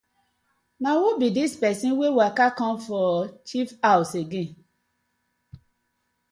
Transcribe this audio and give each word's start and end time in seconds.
Na 0.81 0.91
who 1.01 1.07
bi 1.19 1.27
dis 1.37 1.53
pesin 1.61 1.93
wey 1.99 2.13
waka 2.19 2.47
com 2.59 2.75
for 2.85 3.11
chief 3.47 3.69
haws 3.85 4.11
again. 4.23 4.51